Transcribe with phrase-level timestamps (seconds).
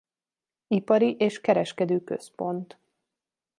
[0.69, 2.77] Ipari és kereskedő központ.